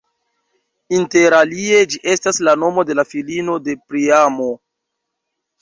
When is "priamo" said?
3.93-4.49